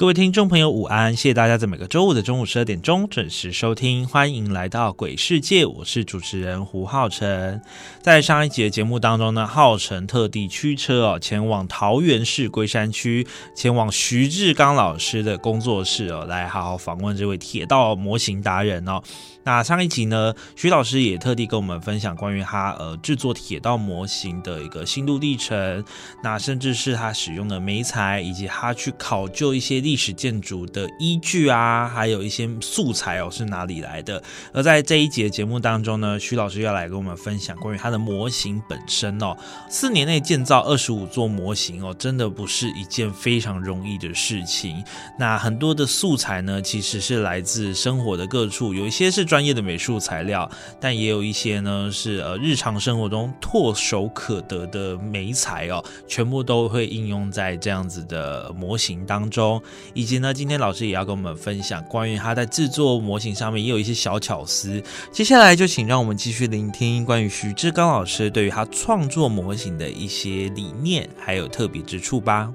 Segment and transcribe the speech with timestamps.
[0.00, 1.14] 各位听众朋友，午安！
[1.14, 7.60] 谢谢大家在每个周五的中午十二点钟准时收听，欢迎来到鬼世界，我是主持人胡浩辰。
[8.00, 19.02] 在上一节节目当中呢，浩辰特地驱车哦，前往桃园市龟山区，前往徐志刚老师的工作室哦，来好好访问这位铁道模型达人哦。
[19.50, 25.84] 那上一集呢，徐老师也特地跟我们分享关于他呃制作铁道模型的一个心路历程，
[26.22, 34.22] 那甚至是他使用的煤材，以及他去考究一些历史建筑的依据啊，还有一些素材哦是哪里来的。
[34.52, 39.36] 而在这一节节目当中呢，徐老师要来跟我们分享关于他的模型本身哦，
[39.68, 44.80] 四年内建造二十五座模型哦，真的不是一件非常容易的事情。
[45.18, 49.26] 那很多的素材呢，其实是来自生活的各处，有一些是。
[49.30, 50.46] 专专业的美术材料，
[50.78, 59.58] 但也有一些呢是呃日常生活中唾手可得的美材哦，全部都会应用在这样子的模型当中。
[59.94, 64.82] 以及呢，今天老师也要跟我们分享关于他在制作模型上面也有一些小巧思。
[65.10, 72.52] 接下来就请让我们继续聆听关于徐志刚老师对于他创作模型的一些理念还有特别之处吧。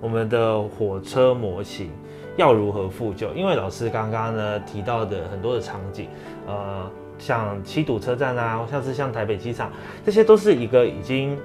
[0.00, 1.90] 我们的火车模型。
[2.36, 3.32] 要如何复旧？
[3.34, 6.08] 因为老师刚刚呢提到的很多的场景，
[6.46, 9.72] 呃，像七堵车站啊，像是像台北机场，
[10.04, 11.36] 这些都是一个已经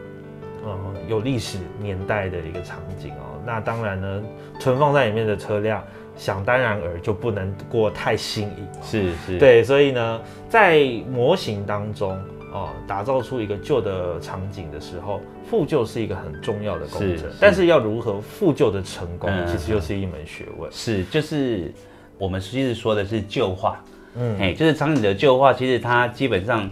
[0.64, 3.40] 呃有历史年代的一个场景哦。
[3.46, 4.24] 那当然呢，
[4.60, 5.84] 存放在里面的车辆，
[6.16, 8.68] 想当然而就不能过太新颖。
[8.84, 12.18] 是是，对，所以呢，在模型当中。
[12.54, 17.30] 哦，打造出一个旧的场景的时候，复旧是一个很重要的工程。
[17.40, 20.72] 但是要如何复旧的成功，其实又是一门学问。
[20.72, 21.74] 是，就是
[22.18, 23.84] 我们其实说的是旧化。
[24.16, 26.70] 嗯，哎，就是场景的旧化，其实它基本上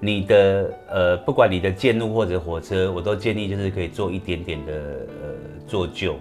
[0.00, 5.34] 你的呃，不管你的建路或者火车，我都建议就是可以做一点点的呃
[5.66, 6.16] 做旧。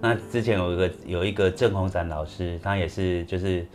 [0.00, 3.66] 那之前有一个有一个郑红展老师，他也是就是。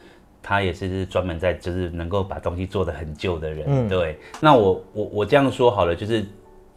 [0.41, 4.17] 他也是是专门在就是能够把东西做的很旧的人，嗯，对。
[4.39, 6.25] 那我我我这样说好了，就是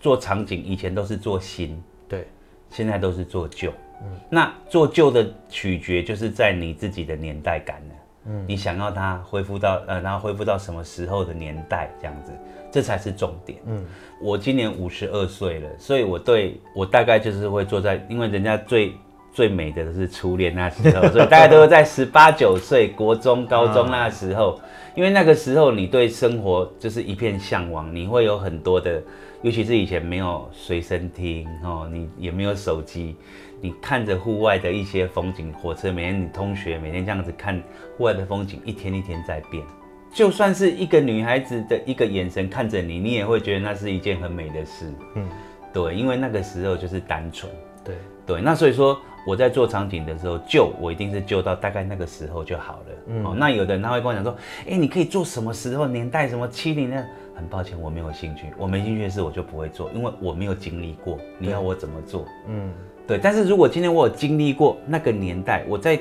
[0.01, 2.27] 做场景以前都是做新，对，
[2.71, 3.71] 现在都是做旧，
[4.03, 4.09] 嗯。
[4.29, 7.95] 那做旧的取决就是在你自己的年代感了，
[8.27, 12.33] 嗯，你想要它恢复到呃，然后恢复到什么时候的年代这样子，
[12.71, 13.85] 这才是重点，嗯。
[14.21, 18.93] 我今年五十二岁了，所以我对我大概就是会坐在，因为人家最。
[19.33, 24.61] 最美的是初恋那时候， 所以大家都是在十八九岁、国中、高中那时候，
[24.95, 29.03] 因为那个时候你对生活就是一片向往，你会有很多的，
[29.41, 33.17] 尤其是以前没有随身听哦，你也没有手机，
[33.61, 37.57] 你看着户外的一些风景，火车每天你同学每天这样子看
[37.97, 39.65] 户外的风景，一天一天在变，
[40.13, 44.93] 就算是一个女孩子的一个眼神看着你，你也会觉得那是一件很美的事。
[45.15, 45.27] 嗯，
[45.73, 47.51] 对，因为那个时候就是单纯。
[47.83, 47.95] 对
[48.27, 49.01] 对，那所以说。
[49.25, 52.87] 我在做场景的时候救，我一定是救到大概那个时候就好了。
[53.07, 54.37] 嗯，那有的人他会跟我讲说，
[54.69, 57.05] 哎，你可以做什么时候年代什么七零呢？
[57.35, 61.19] 很抱歉，我没有兴趣，我没兴趣的事我就不会做，因为我没有经历过。
[61.39, 62.27] 你要我怎么做？
[62.47, 62.71] 嗯，
[63.07, 63.19] 对。
[63.19, 65.99] 但是如果今天我有经历过那个年代，我在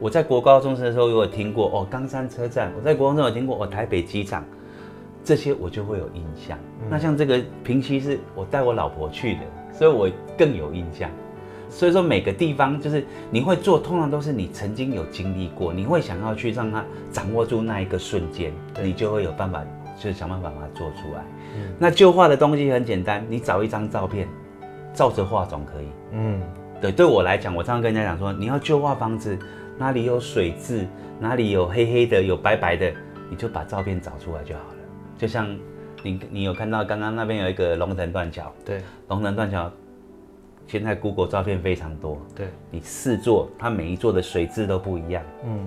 [0.00, 4.44] 我在国高中生的时候有听过哦，冈山车站，我在国中有听过哦，台北机场，
[5.22, 6.58] 这些我就会有印象。
[6.88, 9.40] 那像这个平溪是我带我老婆去的，
[9.72, 10.08] 所以我
[10.38, 11.10] 更有印象。
[11.68, 18.52] 所以说每个地方就是你会做，通常都是你曾经有经历过，你会想要去让它掌握住那一个瞬间，
[18.82, 19.64] 你就会有办法，
[19.98, 21.24] 就想办法把它做出来。
[21.56, 24.28] 嗯那旧画的东西很简单，你找一张照片，
[24.92, 25.86] 照着画总可以。
[26.12, 26.40] 嗯，
[26.80, 29.36] 对，对我来讲，我常常跟人家讲说，你要旧画房子，
[29.76, 30.86] 哪里有水渍，
[31.18, 32.92] 哪里有黑黑的，有白白的，
[33.30, 34.76] 你就把照片找出来就好了。
[35.18, 35.48] 就像
[36.02, 39.70] 你，你有看到刚刚那边有一个龙腾断桥，对，龙腾断桥。
[40.66, 45.66] 现在 Google 照片非常多，对你四座，它每一座的水质都不一样，嗯，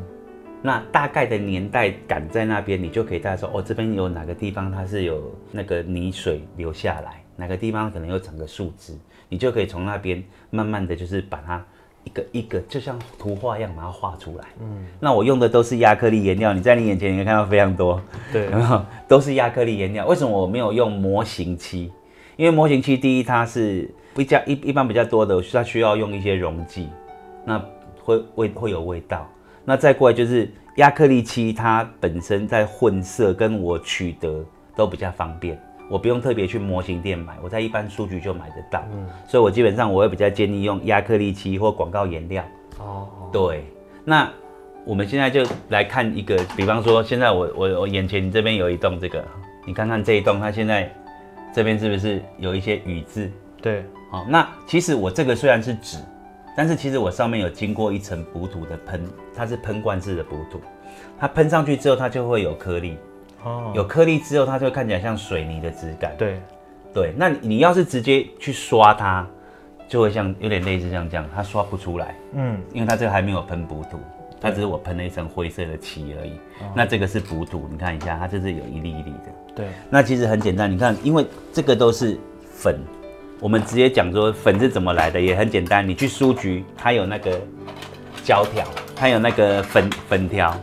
[0.62, 8.94] 那大概的年代感在那边，你就可以大概说，哦，这边有哪个地方它是有那个泥水流下来，哪个地方可能有长个树枝，
[9.30, 11.64] 你就可以从那边慢慢的就是把它
[12.04, 14.46] 一个一个就像图画一样把它画出来。
[14.60, 18.02] 嗯，那我用的都是亚克力颜料，你在你眼前你可以看到非常多，
[18.34, 18.50] 对？
[19.08, 20.08] 都是亚克力颜料。
[20.08, 21.92] 为什么我没有用模型漆？
[22.36, 26.90] 因为模型漆第一它是比较一一般比较多的，它需要用一些溶剂，
[27.46, 27.64] 那
[28.04, 29.30] 会味会有味道。
[29.64, 34.44] 那再过来就是亚克力漆，它本身在混色跟我取得
[34.76, 38.84] 都比较方便，我不用特别去模型店买，我在一般书局就买得到。
[38.92, 42.44] 嗯所以我基本上我会比较建议用亚克力漆或广告颜料。
[42.80, 43.66] 哦，对，
[44.04, 44.28] 那
[44.84, 49.24] 我们现在就来看一个，比方说现在我我我眼前你这边有一栋这个，
[49.66, 50.92] 你看看这一栋，它现在
[51.54, 53.30] 这边是不是有一些雨字？
[53.60, 55.98] 对，好、那其实我这个虽然是纸，
[56.56, 59.06] 但是其实我上面有经过一层补土的喷，
[59.36, 60.62] 它是喷灌式的补土，
[61.20, 62.98] 它喷上去之后它就会有颗粒，
[63.44, 66.16] 哦，有颗粒之后它就会看起来像水泥的质感。
[66.18, 66.40] 对，
[66.94, 69.28] 对，那你你要是直接去刷它，
[69.88, 72.16] 就会像有点类似像这样，它刷不出来。
[72.34, 74.00] 嗯，因为它这个还没有喷补土，
[74.40, 76.32] 它只是我喷了一层灰色的漆而已。
[76.62, 79.54] 哦那这个是补土，你看一下，它就是有一粒一粒的。
[79.56, 82.18] 对，那其实很简单，你看，因为这个都是
[82.54, 82.80] 粉，
[83.40, 85.88] 我们直接讲说粉是怎么来的，也很简单。
[85.88, 87.40] 你去书局，它有那个
[88.24, 90.56] 胶条，它有那个粉粉条，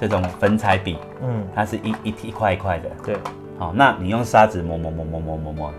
[0.00, 2.88] 这种粉彩笔，嗯，它是一一一块一块的。
[3.04, 3.16] 对，
[3.58, 5.74] 好，那你用砂纸磨磨磨磨磨磨磨，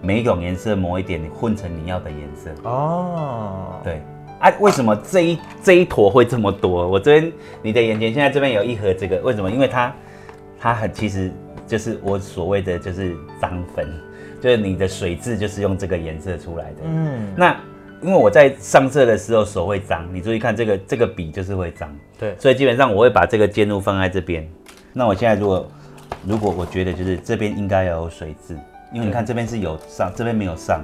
[0.00, 2.50] 每一种颜色磨一点，你混成你要的颜色。
[2.62, 4.00] 哦，对
[4.40, 6.88] 啊，为什么这一这一坨会这么多？
[6.88, 9.50] 我这边你的眼前现在这边有一盒这个，为什么？
[9.50, 9.94] 因为它
[10.58, 11.30] 它很其实
[11.68, 13.86] 就是我所谓的就是脏粉，
[14.40, 16.76] 就是你的水渍就是用这个颜色出来的。
[16.84, 17.54] 嗯，那
[18.00, 24.48] 因为我在上色的时候手会脏，你注意看这个这个笔就是会脏，对，所以基本上我会把这个尖入放在这边。
[24.92, 25.70] 那我现在如果
[26.26, 28.56] 如果我觉得就是这边应该要有水渍，
[28.92, 30.82] 因为你看这边是有上，这边没有上，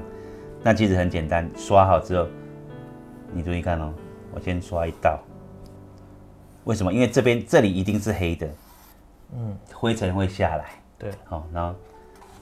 [0.62, 2.26] 那其实很简单，刷好之后，
[3.32, 3.92] 你注意看哦，
[4.34, 5.18] 我先刷一道。
[6.64, 6.92] 为什么？
[6.92, 8.48] 因为这边这里一定是黑的，
[9.36, 10.64] 嗯，灰尘会下来，
[10.98, 11.74] 对，好，然后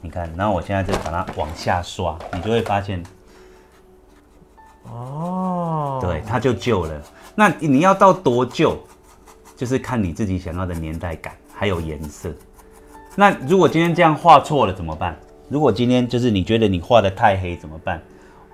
[0.01, 3.03] 你看，然后我现在就把它往下刷，你就会发现，
[4.85, 7.03] 哦，对，它就旧了。
[7.35, 8.79] 那你要到多旧，
[9.57, 12.31] 就是看你自己想要的年代感，还有颜色。
[13.17, 15.17] 那如果今天这样画错了怎么办？
[15.49, 18.03] 如果今天就是你觉得你画的太黑怎么办？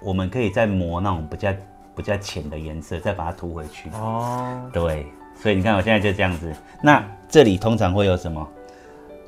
[0.01, 1.53] 我们可以再磨那种比较
[1.97, 3.91] 比较浅的颜色，再把它涂回去。
[3.91, 5.07] 哦，对，
[5.43, 6.53] 所以你看我现在就这样子。
[6.83, 8.47] 那这里通常会有什么？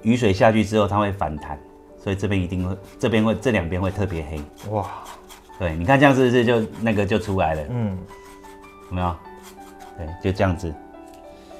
[0.03, 1.59] 雨水下去之后它会反弹，
[2.03, 4.71] 所以这边一定会，这边会这两边会特别黑。
[4.71, 4.89] 哇，
[5.59, 7.63] 对，你看这样是不是就那个就出来了？
[7.69, 7.99] 嗯，
[8.89, 9.15] 有没有？
[9.99, 10.73] 对，就这样子。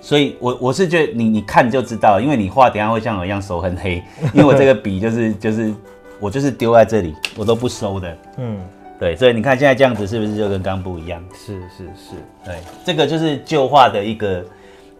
[0.01, 5.75] 所以我我是觉得你你看就知道了，因为你画等下会像我一样手很黑，因为我这个笔就是就是
[6.19, 8.19] 我就是丢在这里，我都不收的。
[8.39, 8.59] 嗯，
[9.01, 11.25] 对，所以你看现在这样子是不是就跟刚不一样？
[11.33, 14.45] 是是是，对，这个就是旧化的一个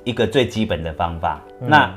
[0.05, 1.39] 一个最基本的方法。
[1.61, 1.95] 那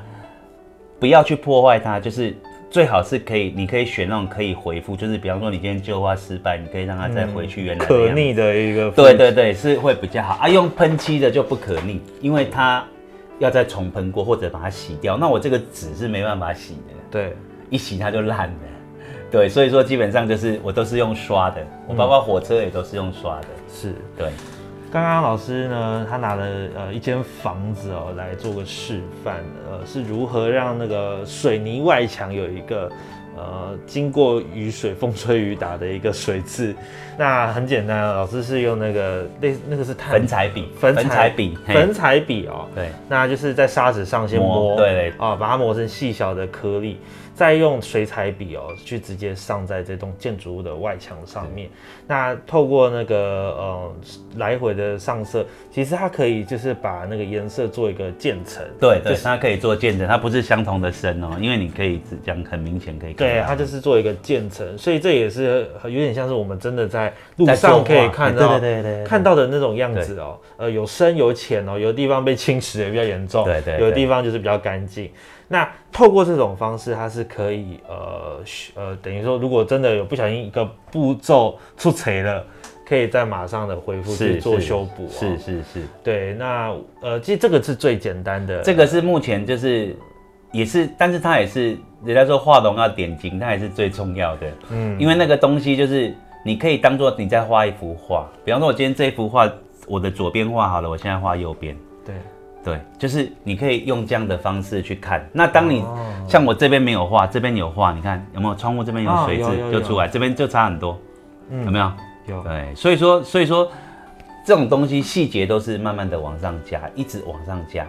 [1.00, 2.36] 不要去破坏它，就是
[2.70, 8.10] 最好是可以，你可以选那种可以回复，就是比方说你今天旧化失败，你可以让它再回去原来的可。
[8.12, 10.50] 逆的一个，对对对，是会比较好啊。
[10.50, 12.86] 用喷漆的就不可逆，因为它
[13.40, 15.16] 要再重喷过或者把它洗掉。
[15.16, 17.34] 那我这个纸是没办法洗的，对，
[17.70, 18.56] 一洗它就烂了。
[19.34, 23.48] 对，所以说基本上就是我都是用刷的，我包括火车也都是用刷的。
[23.68, 23.96] 是。
[24.16, 24.30] 对，
[24.92, 29.38] 刚刚老师呢，他拿了呃一间房子哦来做个示范，
[29.72, 32.88] 呃是如何让那个水泥外墙有一个
[33.36, 36.76] 呃经过雨水风吹雨打的一个水渍。
[37.18, 47.00] 那很简单，老师是用那个类那个是碳粉彩笔，粉彩笔，粉彩笔哦，对，那就是在砂纸上先磨磨，对对啊，把它磨成细小的颗粒，
[47.34, 51.70] 再用水彩笔哦去直接上在这栋建筑物的外墙上面。
[52.08, 53.96] 那透过那个呃
[54.36, 58.64] 来回的上色，其实它可以就是把那个颜色做一个渐层。
[58.80, 70.40] 对对，就是它可以做渐层，它不是相同的深哦，因为你可以只这样很明显可以看对，它就是做一个渐层，所以这也是有点像是我们真的在路上可以看哎到，对对对对对看到的那种样子哦。
[70.58, 75.10] 呃，有深有浅哦，有的地方被侵蚀的比较严重，对对对有的地方就是比较干净。
[75.48, 78.40] 那透过这种方式，它是可以呃
[78.76, 82.44] 呃，等于说，如果真的有不小心一个步骤出锤了，
[82.88, 85.10] 可以再马上的恢复去做是修补、哦。
[85.12, 86.34] 是是是，对。
[86.34, 89.96] 那呃，其实这个是最简单的，这个是目前就是
[90.52, 99.52] 也是，但是它也是人家说画龙要点睛，它也是最重要的，嗯因为那个东西就是你可以当做你在画一幅画，比方说我今天这一幅画，
[99.88, 102.16] 我的左边画好了，我现在画右边，对
[102.64, 105.28] 对，就是你可以用这样的方式去看。
[105.34, 110.98] 那当你哦像我这边没有画，这边有画，你看有没有窗户这边有哦水渍就出来，这边就差很多，
[111.50, 111.92] 嗯有没有？
[112.28, 113.70] 有对，所以说所以说
[114.46, 117.86] 这种东西细节都是慢慢的往上加，一直往上加。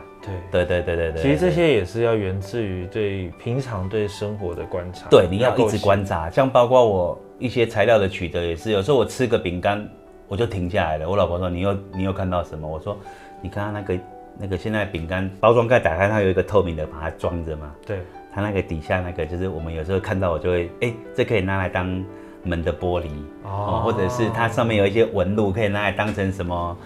[0.51, 0.65] 对。
[0.65, 5.07] 对对对对对，其实这些也是要源自于对平常对生活的观察。
[5.09, 9.89] 对你要一直观察，像包括我一些材料的取得也是，有时候我吃个饼干
[10.27, 11.09] 我就停下来了。
[11.09, 12.67] 我老婆说你又你又看到什么？
[12.67, 12.99] 我说
[13.41, 13.95] 你看它那个
[14.39, 17.99] 那个现在饼干包装盖打开，它有一个透明的把它装着嘛，对，
[18.33, 22.05] 它那个底下那个就是我们有时候看到我就会哎、这可以拿来当
[22.43, 23.07] 门的玻璃。
[23.45, 26.77] 哦，或者是它上面有一些纹路可以拿来当成什么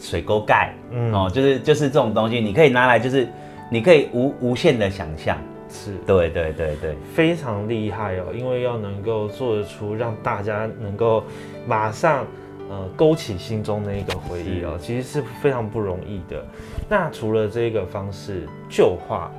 [0.00, 1.12] 水沟盖，嗯。
[1.12, 3.26] 哦，就是就是这种东西，你可以拿来就是
[3.70, 5.38] 你可以无无限的想象，
[5.70, 5.94] 是。
[6.06, 6.94] 对对对对。
[7.14, 11.24] 非常厉害哦，因为要能够做得出让大家能够
[11.66, 12.26] 马上
[12.68, 16.44] 呃勾起心中那一个回忆哦，其实是非常不容易的。
[16.88, 19.30] 那除了这个方式旧化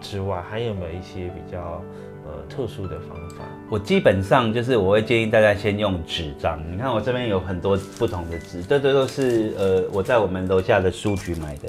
[0.00, 1.82] 之外，还有没有一些比较
[2.26, 3.44] 呃特殊的方法？
[3.70, 6.60] 我基本上就是我会建议大家先用纸张。
[6.70, 11.68] 你看我这边有很多不同的纸，这这都是呃我在我们楼下的书局买的。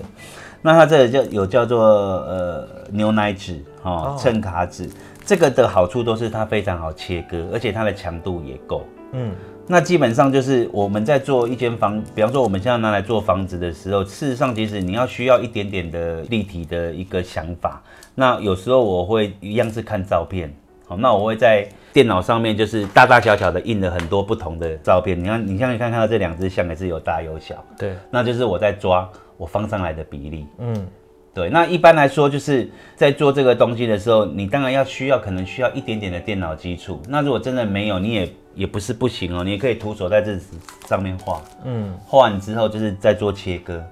[0.62, 4.90] 那它这个叫有叫做呃牛奶纸哦哦，衬卡纸。
[5.24, 8.86] 这个的好处都是它非常好切割，而且它的强度也够。
[9.14, 9.32] 嗯，
[9.68, 17.82] 那基本上就是我们在做一间房，比方说我们现在拿来做房子的时候，事实上其实你要需要一点点的立体的一个想法。
[18.14, 20.54] 那有时候我会一样是看照片，
[20.86, 25.20] 好，那我会在电脑上面就是大大小小的印了很多不同的照片。
[25.20, 30.46] 你看，你像你看看到这两只象也是有大有小，对，那就是我在抓我放上来的比例。
[30.60, 30.88] 嗯，
[31.34, 37.02] 对，那一般来说，就是在做这个东西的时候，你当然要需要，可能需要一点点的电脑基础。
[37.10, 40.40] 那如果真的没有，你也也不是不行哦，你也可以徒手在这
[40.88, 43.84] 上面画，嗯，画完之后就是再做切割。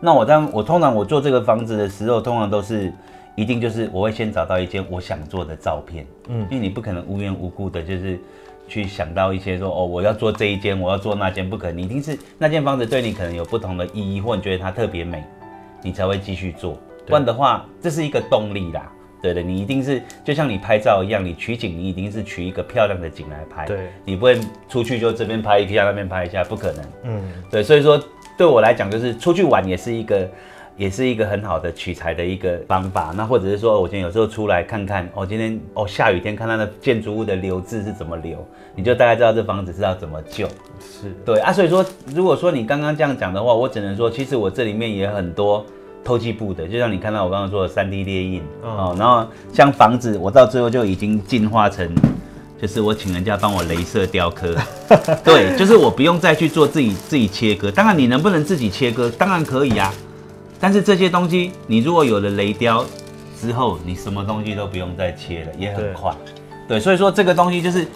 [0.00, 2.92] 那我当我通常我做这个房子的时候，通常都是
[3.34, 8.18] 一定就是我会先找到一间我想做的照片，嗯嗯，因为你不可能无缘无故的就是
[8.66, 15.24] 去想到一些说哦我要做这一间，我要做那间，不可能，你一定是那间房子对你可能有不同的意义，或你觉得它特别美，
[15.82, 16.78] 你才会继续做。
[17.06, 18.92] 不然的话，这是一个动力啦。
[19.20, 26.84] 对的，你一定是就像你拍照一样，你取景你一定是取一个漂亮的景来拍，对，你不会出去就这边拍一下那边拍一下，不可能。
[27.04, 28.00] 嗯，对，所以说
[28.36, 30.28] 对我来讲，就是出去玩也是一个，
[30.76, 33.12] 也是一个很好的取材的一个方法。
[33.16, 38.46] 那或者是说我今天有时候出来看看，哦，今天哦下雨天看它的建筑物的流质是怎么流，
[38.76, 40.46] 你就大概知道这房子是要怎么救。
[40.80, 41.84] 是，对啊，所以说
[42.14, 45.66] 如果说你刚刚这样讲的话，我只能说，其实我这里面也有很多。
[46.08, 51.86] 偷技部的，就像你看到我刚刚说的三 D 列印、嗯哦，然后像房子，我到最后就已经进化成，
[52.58, 54.56] 就是我请人家帮我镭射雕刻，
[55.22, 57.70] 对，就是我不用再去做自己自己切割。
[57.70, 59.92] 当然，你能不能自己切割，当然可以啊。
[60.58, 62.82] 但是这些东西，你如果有了雷雕
[63.38, 66.10] 之后，你什么东西都不用再切了，也很快。
[66.66, 67.86] 对，所以说这个东西就是，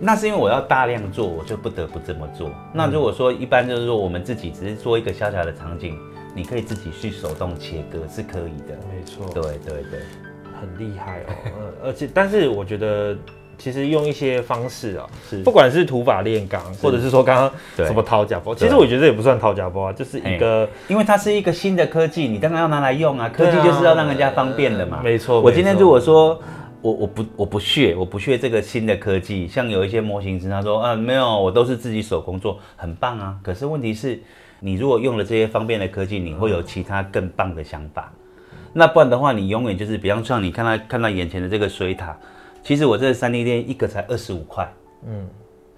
[0.00, 2.50] 那是因为我要大量做，我就不得不这么做。
[2.72, 5.96] 那如果说一般就是说我们自己只是做一个小小的场景，
[6.34, 8.76] 你可以自己去手动切割是可以的。
[8.90, 10.00] 没错，对对对，
[10.60, 11.32] 很厉害哦，
[11.82, 13.16] 呃，而且但是我觉得。
[13.58, 23.28] 其实用一些方式啊，是不管是土法炼钢，或者是说刚刚什么掏假包，其对实我觉得这也不算掏假包啊，就是一个因为它是一个新的科技，你当然要拿来用啊。
[23.28, 25.00] 科技就是要让人家方便的嘛。
[25.04, 26.40] 没错我今天如果说
[26.80, 33.36] 我我不我不屑我不屑这个新的科技，像有一些模型师他说啊没有，我都是自己手工做，很棒啊。
[33.44, 34.20] 可是问题是，
[34.64, 38.12] 你如果用了这些方便的科技，你会有其他更棒的想法。
[38.72, 42.16] 那不然的话，你永远就是，比方像你看到看到眼前的这个水塔，
[42.62, 44.72] 其实我这三 D 店一个才二十五块，
[45.04, 45.28] 嗯，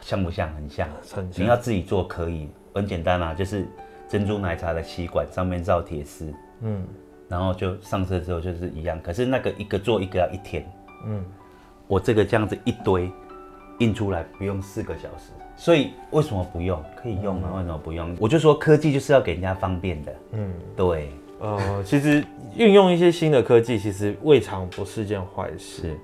[0.00, 0.55] 像不像？
[0.55, 0.87] 很像。
[1.11, 3.67] 很你要自己做可以，很简单啊，就是
[4.07, 6.87] 珍珠奶茶的吸管上面罩铁丝，嗯
[7.26, 9.00] 然后就上色之后就是一样。
[9.03, 10.71] 可是那个一个做一个要一天，
[11.07, 11.25] 嗯，
[11.88, 13.11] 我这个这样子一堆
[13.79, 16.83] 印出来不用四个小时，所以为什么不用？
[17.01, 18.17] 可以用啊，为什么不用？
[18.19, 22.25] 我就说科技就是要给人家方便的，嗯，对，呃，其实
[22.57, 25.95] 运用一些新的科技，其实未尝不是件坏事。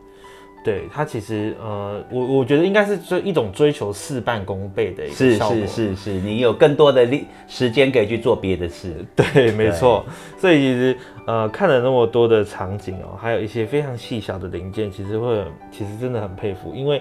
[0.63, 5.57] 对它其实呃，我我觉得应该是追一种追求事半功倍的一个是效果。
[5.61, 10.05] 是是是，你有更多的力时间可以去做别的事， 对，没错。
[10.37, 15.43] 所以其实呃，看了那么多的场景哦，还有一些非常细小的零件，其实会
[15.73, 17.01] 其实真的很佩服，因为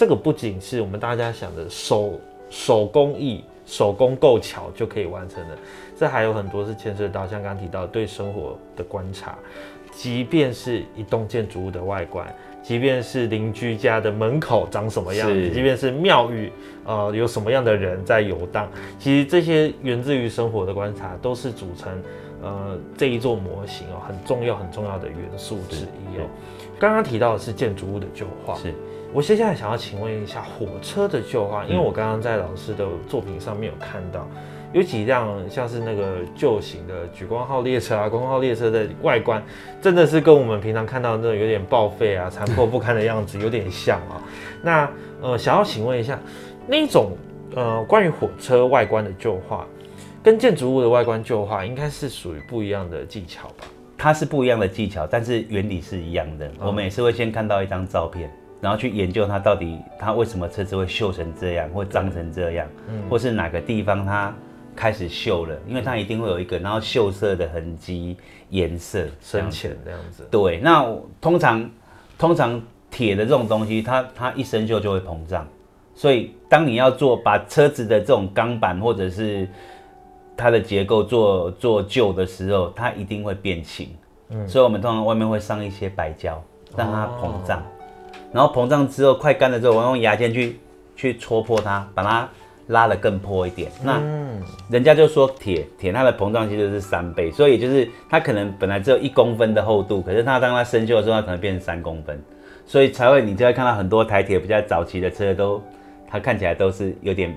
[0.00, 5.58] 这个不仅是我们大家想的手手工艺、手工够巧就可以完成的，
[5.94, 9.36] 这还有很多是牵涉到像刚刚提到对生活的观察。
[9.92, 12.26] 即便是一栋建筑物的外观，
[12.62, 16.50] 即便是邻居家的门口长什么样子，即便是庙宇，
[16.86, 21.92] 呃，有什么样的人在游荡，其实这些源自于生活的观察，都是组成
[22.42, 26.26] 呃这一座模型哦很重要很重要的元素之一哦。
[26.78, 28.72] 刚刚提到的是建筑物的旧化，是
[29.12, 34.26] 我接下来想要请问一下火车的旧化，因为我刚刚在老师的作品上面有看到。
[34.72, 39.42] 有几辆像是那个旧型的莒光号列车啊，观光号列车的外观，
[39.82, 44.22] 真的是跟我们平常看到的那种有点报废啊、残破不堪的样子有点像啊。
[44.62, 44.88] 那
[45.20, 46.16] 呃，想要请问一下，
[46.68, 47.16] 那种
[47.56, 49.66] 呃关于火车外观的旧化，
[50.22, 53.64] 跟建筑物的外观旧化，应该是属于不一样的技巧吧？
[53.98, 56.48] 它是不一样的技巧，但是原理是一样的。
[56.60, 62.66] 我们也是会先看到一张照片，然后去研究它到底它为什么车子会锈成这样，或脏成这样，
[63.08, 64.34] 或是哪个地方它
[64.76, 68.16] 开始锈了，因为它一定会有一个然后锈色的痕迹、
[68.50, 69.06] 颜色。
[69.20, 70.26] 深浅这样子。
[70.30, 70.86] 对，那
[71.20, 71.70] 通常
[72.18, 75.46] 通常铁的这种东西，它它一生锈就会膨胀，
[75.94, 79.48] 所以当你要做把车子的这种钢板或者是
[80.36, 83.88] 它的结构做做旧的时候，它一定会变形。
[84.30, 86.42] 嗯，所以我们通常外面会上一些白胶，
[86.76, 87.62] 让它膨胀，
[88.32, 90.58] 然后膨胀之后快干了之后，我用牙签去
[90.96, 92.28] 去戳破它，把它
[92.68, 93.70] 拉得更破一点。
[93.82, 94.00] 那
[94.70, 102.22] 人家就说铁铁它的膨胀期就是三倍，所以就是它可能本来只有一公分的厚度，可是它当它生锈的时候，它可能变成三公分，
[102.64, 105.60] 所以才会你就会看到很多台铁比较早期的车都，
[106.08, 107.36] 它看起来都是有点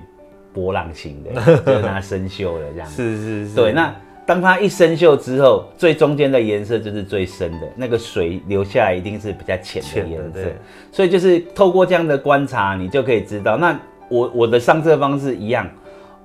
[0.52, 1.32] 波浪形的，
[1.66, 2.88] 就是它生锈了这样。
[2.88, 3.56] 是是是。
[3.56, 3.92] 对，那
[4.26, 10.40] 当它一生锈之后，最中间的颜色就是最深的，那个水留下来一定是比较浅的颜色。
[10.90, 13.78] 所以就是透过这样的观察，你就可以知道，那
[14.08, 15.68] 我我的上色方式一样，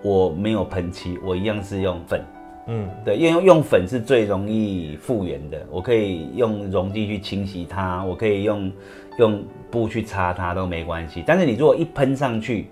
[0.01, 2.23] 我没有喷漆，我一样是用粉。
[2.67, 8.71] 嗯，对，因为用粉是最容易复原的，我可以用溶剂去清洗它，我可以用
[9.17, 11.23] 用布去擦它都没关系。
[11.25, 12.67] 但是你如果一喷上去，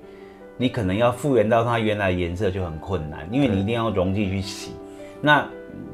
[0.56, 4.72] 你可能要复原到它原来颜色就很困难，因为你一定要溶剂去洗。
[5.22, 5.48] 那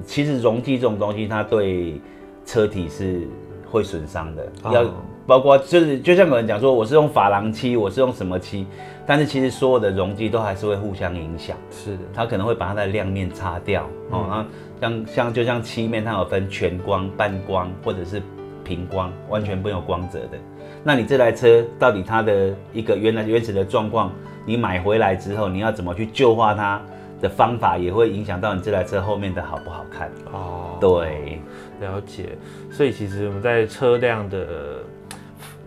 [0.05, 2.01] 其实溶剂这种东西，它对
[2.45, 3.27] 车体是
[3.69, 4.85] 会损伤的，哦要
[5.25, 8.67] 包括就是就像有人讲说，我是用珐琅漆，我是用什么漆，
[9.05, 11.55] 但是其实所有的溶剂都还是会互相影响。
[11.71, 11.99] 是的。
[12.13, 14.45] 它可能会把它的亮面擦掉哦，
[14.81, 18.21] 那像像就像漆面，它有分全光、半光或者是
[18.65, 20.37] 平光，完全没有光泽的。
[20.83, 24.11] 那你这台车到底它的一个原来原始的状况，
[24.45, 26.81] 你买回来之后，你要怎么去旧化它
[27.23, 30.11] 的方法，也会影响到你这台车后面的好不好看。
[30.33, 31.39] 哦，对，
[31.79, 32.37] 了解。
[32.69, 34.83] 所以其实我们在车辆的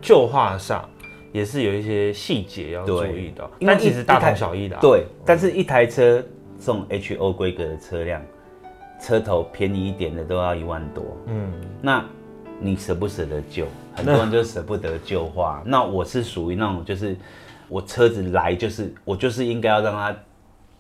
[0.03, 0.87] 旧化上，
[1.33, 6.23] 也是有一些细节要注意的，但其实大同小异的啊、对，但是一台车
[6.59, 8.21] 这种 HO 规格的车辆，
[9.01, 11.03] 车头便宜一点的都要一万多。
[11.27, 12.05] 嗯，那
[12.61, 13.67] 你舍不舍得旧？
[13.95, 15.63] 很多人就舍不得旧化。
[15.65, 17.17] 那我是属于那种，就是
[17.67, 20.15] 我车子来就是我就是应该要让它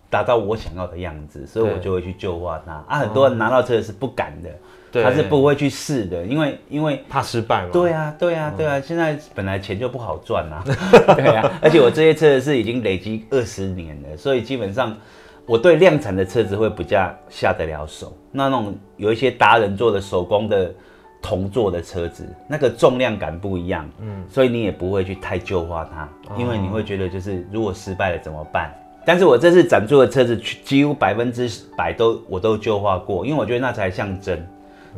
[0.08, 2.72] 达到我想要的样子，所以我就会去旧化它。
[2.88, 7.04] 啊，很多人拿到车是不敢的，他是不会去试的，因为因为。
[7.08, 7.70] 怕失败嘛。
[7.72, 8.80] 对啊，对啊，对啊！
[8.80, 10.62] 现在本来钱就不好赚啊，
[11.16, 14.96] 对啊， 而且我这些车是已经累积二十年了，所以基本上
[15.44, 18.16] 我对量产的车子会比较下得了手。
[18.32, 20.72] 那那种有一些达人做的手工的
[21.20, 28.72] 铜做的车子，那个重量感不一样，嗯，所以你也不会去太旧化它，因为你会觉得就是如果失败了怎么办？
[29.06, 34.44] 但是我这次展出的车子几乎百分之百都我都旧化过，因为我觉得那才像真。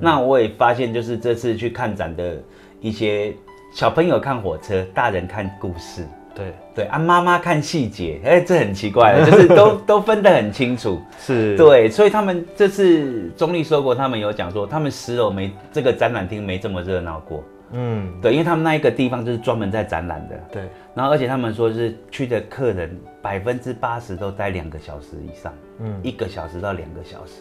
[0.01, 2.37] 那我也发现，就是这次去看展的
[2.81, 3.35] 一些
[3.75, 10.99] 小朋友看火车，大人看故事，对，对啊，妈妈看细节，哎、这很奇怪的，就是都 都分得很清楚。
[11.21, 17.45] 是，对，所以他们这次中立说过，他们有讲说，他们十楼没这个展览厅没这么热闹过。
[17.73, 20.63] 嗯，对，因为他们那一个地方就是专门在展览的，对，
[20.95, 27.33] 然后而且他们说是去的客人百分之八十都待两个小时以上，嗯，一个小时到两个小时。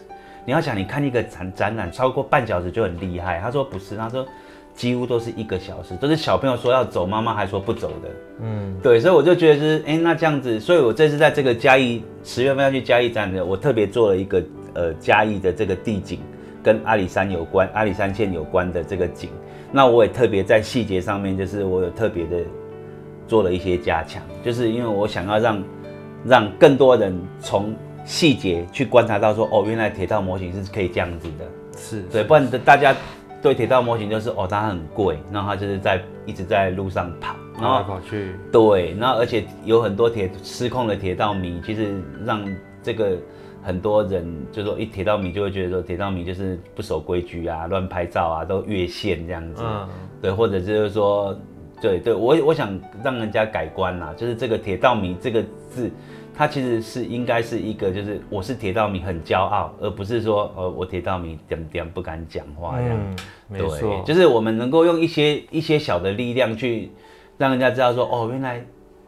[0.46, 3.38] 你要想，你看一个展展览超过半小时就很厉害。
[3.42, 4.26] 他说不是，他说
[4.74, 8.10] 几乎都是一个小时，都是小朋友说要走，妈妈还说不走的。
[8.42, 14.42] 嗯，对，所以我就觉得就是，哎、那这样子，所以我这次在这个嘉义十月份要去嘉义展的，我特别做了一个
[14.74, 16.22] 呃嘉义的这个地景，
[16.64, 19.30] 跟阿里山有关、阿里山线有关的这个景。
[19.72, 22.38] 那我也特别在细节上面，就是我有特别的
[23.28, 25.64] 做了一些加强，就是因为我想要让
[26.26, 31.46] 让更多人从细节去观察到说，哦，原来铁道模型是可以这样子的。
[31.78, 32.96] 是，对，不然大家
[33.42, 42.42] 对铁道模型就是哦，它很贵，然后它就是在一直在路上跑，然跑来后跑去，对，然后而且有很多铁失控的铁道迷，其实让
[42.82, 43.18] 这个
[43.68, 49.62] 很多人就说一铁道迷就会觉得说铁道迷就是不守规矩啊，乱拍照啊，都越线这样子。
[49.62, 49.90] 嗯，
[50.22, 51.38] 对，或者就是说，
[51.82, 55.92] 对对，我我想让人家改观啦，就是这个铁道迷这个字，
[56.34, 62.98] 它其实是应该是一个，就是我是铁道迷很骄傲，而不是说呃我铁道迷点点不敢讲话这样。
[62.98, 63.16] 嗯，
[63.50, 66.90] 没对错，，就是我们能够用一些一些小的力量去
[67.38, 68.66] 让人家知道说，哦，原来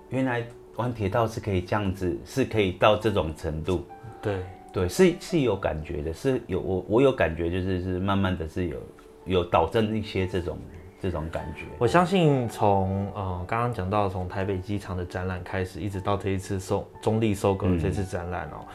[0.10, 0.43] 原来
[0.76, 3.86] 玩铁道是可以这样子，是可以到这种程度。
[4.22, 8.78] 对，对，是是有感觉的，是有我我有感觉，就是是慢慢的是有
[9.26, 10.58] 有导正一些这种
[11.02, 11.64] 这种感觉。
[11.78, 18.66] 我相信从呃刚刚讲到从台北机场的展览开始，一直到这一次搜中立搜狗的这次展览哦，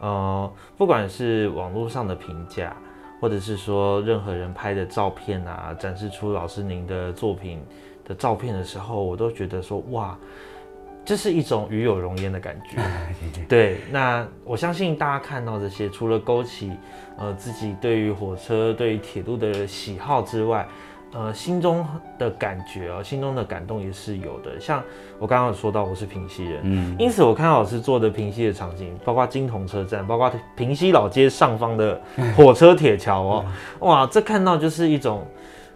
[0.00, 2.74] 呃，不管是网络上的评价，
[3.20, 7.60] 或者是说任何人拍的照片啊，展示出老师您的作品
[8.06, 10.18] 的照片的时候，我都觉得说哇。
[11.04, 12.80] 这是一种与有容焉的感觉，
[13.48, 13.78] 对。
[13.90, 16.72] 那我相信大家看到这些，除了勾起
[17.18, 20.66] 呃自己对于火车、对于铁路的喜好之外，
[21.12, 21.86] 呃，心中
[22.18, 24.58] 的感觉哦，心中的感动也是有的。
[24.58, 24.82] 像
[25.20, 32.00] 我刚刚有说到，我是平西人，嗯，因此我看到老师做的平西的场景，包括金铜车站，包括平西老街上方的
[32.36, 33.44] 火车铁桥哦，
[33.80, 35.24] 哇，这看到就是一种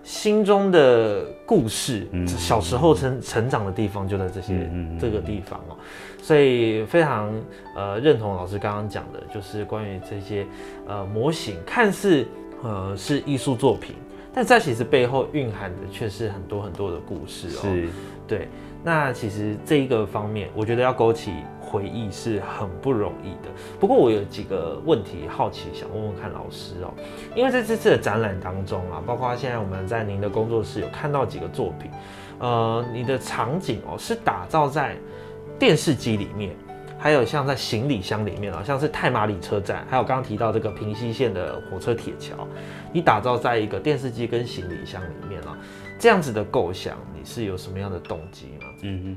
[0.03, 2.07] 心中的故事。
[2.13, 5.77] 嗯小时候成成长的地方就在这些、这个地方哦，
[6.23, 7.33] 所以非常
[7.75, 10.47] 呃认同老师刚刚讲的，就是关于这些
[10.87, 12.27] 呃模型看似
[12.63, 13.95] 呃是艺术作品。
[14.33, 17.61] 但在其实背后蕴含的却是很多很多的故事哦。
[17.63, 17.89] 是，
[18.27, 18.49] 对，
[18.85, 21.33] 那其实这一个方面，我觉得要勾起
[21.69, 23.53] 回忆是很不容易的。
[23.79, 26.95] 不过我有几个问题好奇想问问看老师哦，
[27.37, 31.91] 因为在这次的展览当中啊，包括现在我们在您的工作室有看到几个作品，
[32.39, 34.97] 呃，你的场景哦是打造在
[35.59, 36.57] 电视机里面。
[37.01, 42.35] 还有像在行李箱里面啊，像是太马里车站，还有刚刚提到这个平西线的火车铁桥，
[42.93, 45.57] 你打造在一个电视机跟行李箱里面啊，
[45.97, 48.67] 这样子的构想，你是有什么样的动机吗？
[48.83, 49.17] 嗯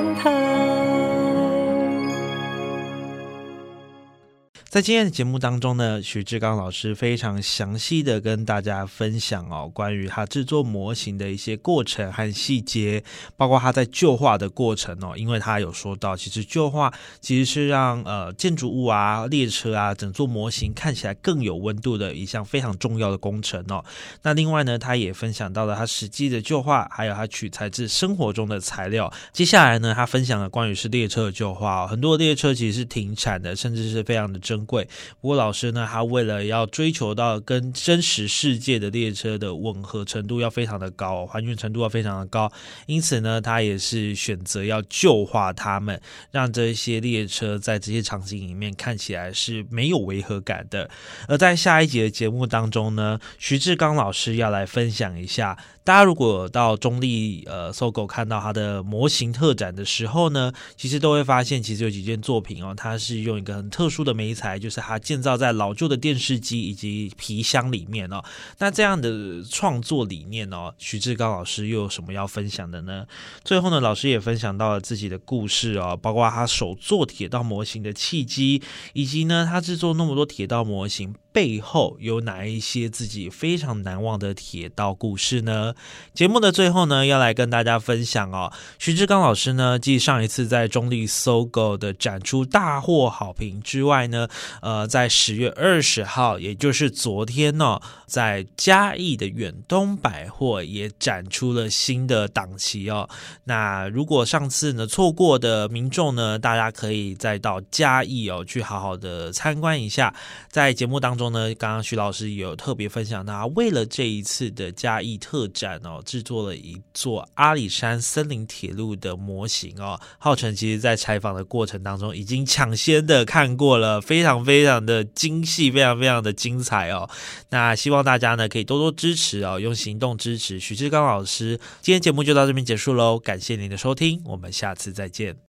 [4.81, 13.03] 今天的节目当中呢，徐志刚老师非常详细的跟大家分享哦，关于他制作模型的一些过程和细节，
[13.37, 23.85] 包括他在旧化的过程哦，因为他有说到，其实旧化其实是让呃建筑物啊、列车啊整座模型看起来更有温度的一项非常重要的工程哦。
[24.23, 29.13] 那另外呢，他也分享到了他实际的旧化，还有他取材自生活中的材料。
[29.31, 34.87] 接下来呢，他分享了关于是列车的旧化、哦，很多列车其实是停产的，甚至是非常的珍贵。
[35.19, 42.49] 不过老师呢，他为了要追求到跟真实世界的列车的吻合程度要非常的高，还原程度要非常的高，
[42.85, 45.99] 因此呢，他也是选择要旧化它们，
[46.31, 50.89] 让这些列车在这些场景里面看起来是没有违和感的。
[51.27, 68.23] 而在下一节的节目当中呢，徐志刚老师要来分享一下，大家如果到中立呃搜狗看到它的模型特展的时候呢，其实都会发现，其实有几件作品哦，它是用一个很特殊的媒材，就是他建造在老旧的电视机以及皮箱里面哦。
[68.59, 73.05] 那这样的创作理念哦，徐志刚老师又有什么要分享的呢？
[73.43, 78.61] 最后呢，老师也分享到了自己的故事哦，包括他手做铁道模型的契机，
[78.93, 85.73] 以及呢，他制作那么多铁道模型背后有哪一些自己非常难忘的铁道故事呢？
[86.13, 94.27] 节目的最后呢，要来跟大家分享哦，徐志刚老师呢，继上一次在中立搜狗的展出大获好评之外呢，
[94.61, 103.09] 呃，在十月二十号，也就是昨天呢、在嘉义的远东百货也展出了新的档期哦。
[103.43, 110.13] 那如果上次呢错过的民众呢，大家可以再到嘉义哦去好好的参观一下。
[110.49, 119.99] 在节目当中中呢，刚刚徐老师有特别分享到，为了这一次的嘉义特展哦，制作了一座阿里山森林铁路的模型哦。
[120.17, 127.07] 浩辰其实在采访的过程当中，已经抢先的看过了，非常非常的精细，非常非常的精彩哦。
[127.51, 131.59] 那希望大家呢可以多多支持哦，用行动支持徐志刚老师。
[131.81, 135.37] 今天节目就到这边结束喽，感谢您的收听，我们下次再见。